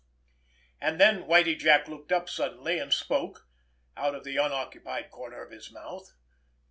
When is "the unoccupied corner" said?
4.23-5.43